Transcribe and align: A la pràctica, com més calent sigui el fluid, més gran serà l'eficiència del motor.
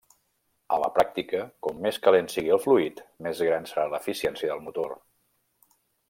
A 0.75 0.77
la 0.83 0.87
pràctica, 0.93 1.41
com 1.67 1.83
més 1.85 1.99
calent 2.07 2.31
sigui 2.35 2.55
el 2.57 2.61
fluid, 2.65 3.03
més 3.27 3.41
gran 3.49 3.69
serà 3.73 3.83
l'eficiència 3.91 4.49
del 4.53 4.65
motor. 4.69 4.97